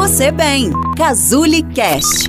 [0.00, 0.70] você bem.
[0.96, 2.26] Cazuli Cast.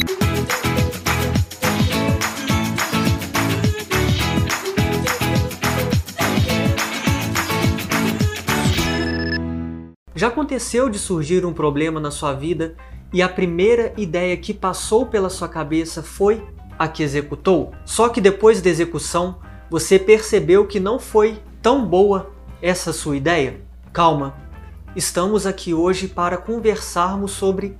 [10.13, 12.75] Já aconteceu de surgir um problema na sua vida
[13.13, 16.45] e a primeira ideia que passou pela sua cabeça foi
[16.77, 17.71] a que executou?
[17.85, 19.37] Só que depois da execução,
[19.69, 23.61] você percebeu que não foi tão boa essa sua ideia?
[23.93, 24.50] Calma,
[24.95, 27.77] estamos aqui hoje para conversarmos sobre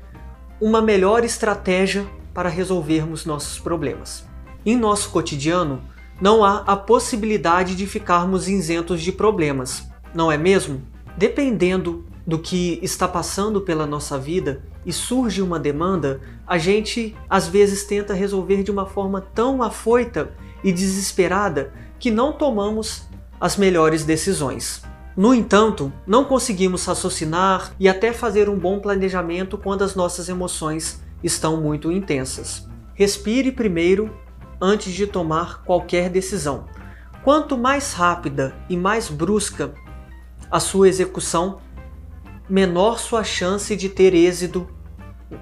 [0.59, 4.25] uma melhor estratégia para resolvermos nossos problemas.
[4.65, 5.81] Em nosso cotidiano,
[6.21, 10.81] não há a possibilidade de ficarmos isentos de problemas, não é mesmo?
[11.17, 17.47] Dependendo do que está passando pela nossa vida e surge uma demanda, a gente às
[17.47, 20.31] vezes tenta resolver de uma forma tão afoita
[20.63, 23.07] e desesperada que não tomamos
[23.39, 24.83] as melhores decisões.
[25.15, 31.03] No entanto, não conseguimos raciocinar e até fazer um bom planejamento quando as nossas emoções
[31.21, 32.67] estão muito intensas.
[32.93, 34.15] Respire primeiro
[34.59, 36.65] antes de tomar qualquer decisão.
[37.23, 39.73] Quanto mais rápida e mais brusca
[40.49, 41.59] a sua execução,
[42.49, 44.67] menor sua chance de ter êxito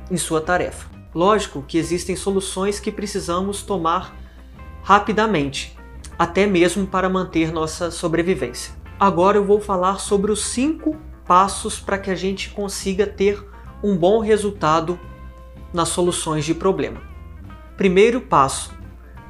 [0.09, 0.89] em sua tarefa.
[1.13, 4.15] Lógico que existem soluções que precisamos tomar
[4.83, 5.77] rapidamente,
[6.17, 8.78] até mesmo para manter nossa sobrevivência.
[8.99, 13.41] Agora eu vou falar sobre os cinco passos para que a gente consiga ter
[13.81, 14.99] um bom resultado
[15.73, 17.01] nas soluções de problema.
[17.77, 18.73] Primeiro passo: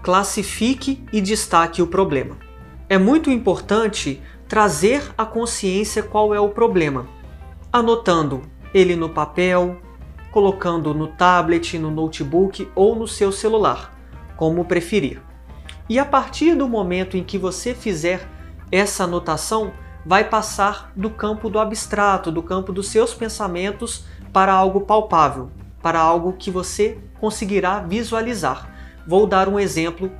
[0.01, 2.37] classifique e destaque o problema.
[2.89, 7.07] É muito importante trazer à consciência qual é o problema
[7.71, 8.41] anotando
[8.73, 9.77] ele no papel,
[10.31, 13.95] colocando no tablet, no notebook ou no seu celular,
[14.35, 15.21] como preferir.
[15.87, 18.27] E a partir do momento em que você fizer
[18.71, 19.71] essa anotação,
[20.05, 25.99] vai passar do campo do abstrato, do campo dos seus pensamentos para algo palpável, para
[25.99, 28.69] algo que você conseguirá visualizar.
[29.07, 30.11] Vou dar um exemplo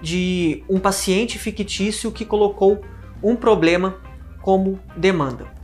[0.00, 2.80] de um paciente fictício que colocou
[3.22, 3.96] um problema
[4.42, 5.54] como demanda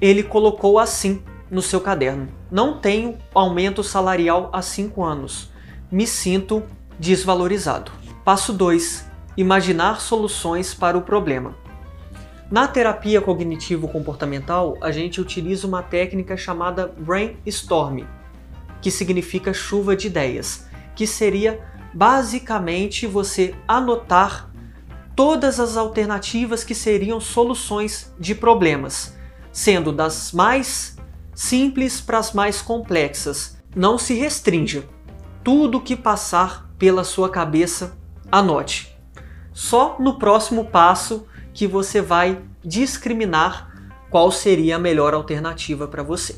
[0.00, 5.50] ele colocou assim no seu caderno: Não tenho aumento salarial há 5 anos.
[5.90, 6.62] Me sinto
[6.98, 7.92] desvalorizado.
[8.24, 11.54] Passo 2: Imaginar soluções para o problema.
[12.50, 18.00] Na terapia cognitivo-comportamental, a gente utiliza uma técnica chamada brainstorm,
[18.82, 21.60] que significa chuva de ideias, que seria
[21.94, 24.50] basicamente você anotar
[25.14, 29.18] todas as alternativas que seriam soluções de problemas
[29.52, 30.96] sendo das mais
[31.34, 33.58] simples para as mais complexas.
[33.74, 34.84] Não se restrinja.
[35.42, 37.98] Tudo que passar pela sua cabeça,
[38.30, 38.96] anote.
[39.52, 43.70] Só no próximo passo que você vai discriminar
[44.10, 46.36] qual seria a melhor alternativa para você.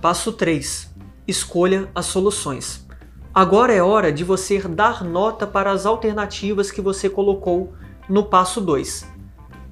[0.00, 0.92] Passo 3.
[1.26, 2.86] Escolha as soluções.
[3.34, 7.72] Agora é hora de você dar nota para as alternativas que você colocou
[8.08, 9.08] no passo 2.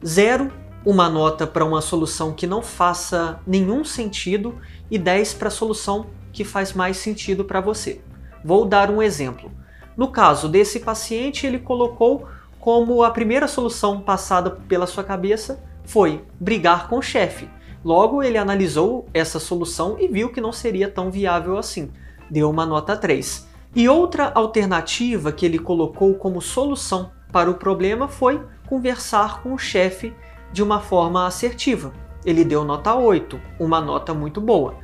[0.04, 0.50] 0
[0.84, 4.58] uma nota para uma solução que não faça nenhum sentido
[4.90, 8.00] e 10 para a solução que faz mais sentido para você.
[8.44, 9.52] Vou dar um exemplo.
[9.96, 12.26] No caso desse paciente, ele colocou
[12.62, 17.50] como a primeira solução passada pela sua cabeça foi brigar com o chefe.
[17.84, 21.90] Logo, ele analisou essa solução e viu que não seria tão viável assim.
[22.30, 23.48] Deu uma nota 3.
[23.74, 29.58] E outra alternativa que ele colocou como solução para o problema foi conversar com o
[29.58, 30.14] chefe
[30.52, 31.92] de uma forma assertiva.
[32.24, 34.76] Ele deu nota 8, uma nota muito boa.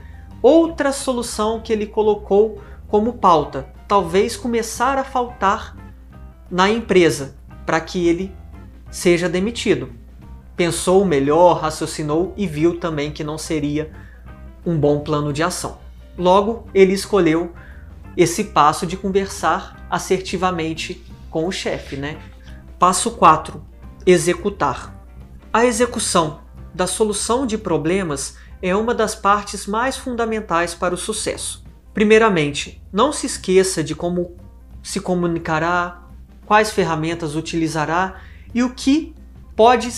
[0.42, 5.76] Outra solução que ele colocou como pauta, talvez começar a faltar
[6.50, 7.37] na empresa
[7.68, 8.34] para que ele
[8.90, 9.92] seja demitido.
[10.56, 13.92] Pensou melhor, raciocinou e viu também que não seria
[14.64, 15.76] um bom plano de ação.
[16.16, 17.52] Logo, ele escolheu
[18.16, 22.18] esse passo de conversar assertivamente com o chefe, né?
[22.78, 23.62] Passo 4:
[24.06, 25.04] executar.
[25.52, 26.40] A execução
[26.74, 31.62] da solução de problemas é uma das partes mais fundamentais para o sucesso.
[31.92, 34.38] Primeiramente, não se esqueça de como
[34.82, 36.07] se comunicará,
[36.48, 38.22] quais ferramentas utilizará
[38.54, 39.14] e o que
[39.54, 39.92] pode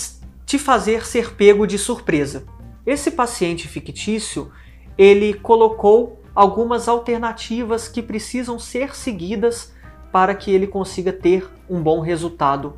[0.45, 2.43] te fazer ser pego de surpresa.
[2.85, 4.51] Esse paciente fictício,
[4.97, 9.73] ele colocou algumas alternativas que precisam ser seguidas
[10.11, 12.73] para que ele consiga ter um bom resultado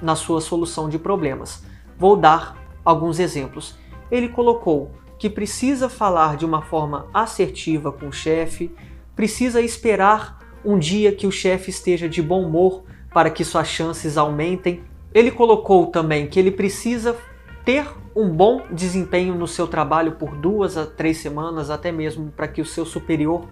[0.00, 1.64] na sua solução de problemas.
[1.98, 3.76] Vou dar alguns exemplos.
[4.12, 8.72] Ele colocou que precisa falar de uma forma assertiva com o chefe,
[9.16, 14.16] precisa esperar um dia que o chefe esteja de bom humor para que suas chances
[14.16, 14.84] aumentem.
[15.14, 17.16] Ele colocou também que ele precisa
[17.64, 22.48] ter um bom desempenho no seu trabalho por duas a três semanas, até mesmo para
[22.48, 23.46] que o seu superior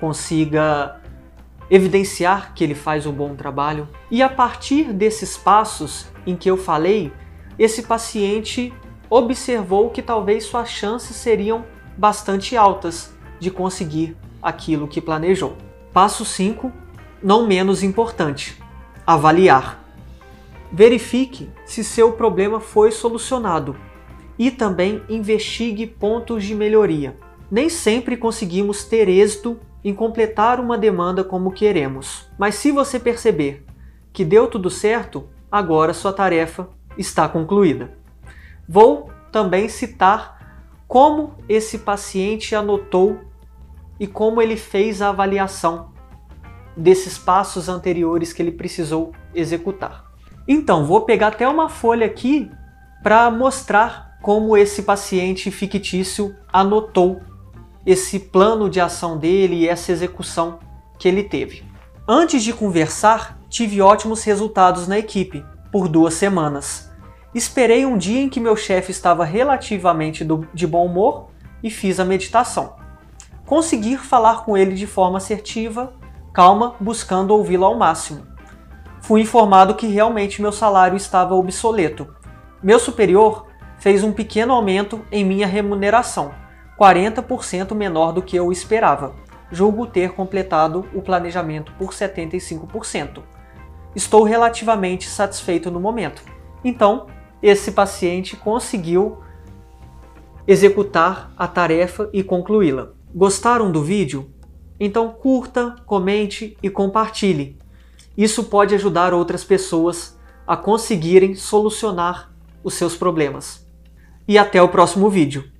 [0.00, 1.00] consiga
[1.70, 3.88] evidenciar que ele faz um bom trabalho.
[4.10, 7.12] E a partir desses passos em que eu falei,
[7.58, 8.72] esse paciente
[9.08, 11.64] observou que talvez suas chances seriam
[11.96, 15.56] bastante altas de conseguir aquilo que planejou.
[15.92, 16.72] Passo 5,
[17.22, 18.61] não menos importante:
[19.06, 19.82] avaliar.
[20.72, 23.76] Verifique se seu problema foi solucionado
[24.38, 27.16] e também investigue pontos de melhoria.
[27.50, 33.64] Nem sempre conseguimos ter êxito em completar uma demanda como queremos, mas se você perceber
[34.12, 37.92] que deu tudo certo, agora sua tarefa está concluída.
[38.68, 43.18] Vou também citar como esse paciente anotou
[43.98, 45.91] e como ele fez a avaliação
[46.76, 50.12] desses passos anteriores que ele precisou executar.
[50.46, 52.50] Então, vou pegar até uma folha aqui
[53.02, 57.20] para mostrar como esse paciente fictício anotou
[57.84, 60.60] esse plano de ação dele e essa execução
[60.98, 61.64] que ele teve.
[62.06, 66.90] Antes de conversar, tive ótimos resultados na equipe por duas semanas.
[67.34, 71.30] Esperei um dia em que meu chefe estava relativamente do, de bom humor
[71.62, 72.76] e fiz a meditação.
[73.46, 75.92] Conseguir falar com ele de forma assertiva,
[76.32, 78.26] calma, buscando ouvi-lo ao máximo.
[79.00, 82.14] Fui informado que realmente meu salário estava obsoleto.
[82.62, 83.46] Meu superior
[83.78, 86.32] fez um pequeno aumento em minha remuneração,
[86.78, 89.14] 40% menor do que eu esperava.
[89.50, 93.22] Julgo ter completado o planejamento por 75%.
[93.94, 96.22] Estou relativamente satisfeito no momento.
[96.64, 97.06] Então,
[97.42, 99.18] esse paciente conseguiu
[100.46, 102.92] executar a tarefa e concluí-la.
[103.14, 104.32] Gostaram do vídeo?
[104.84, 107.56] Então curta, comente e compartilhe.
[108.18, 112.32] Isso pode ajudar outras pessoas a conseguirem solucionar
[112.64, 113.64] os seus problemas.
[114.26, 115.51] E até o próximo vídeo.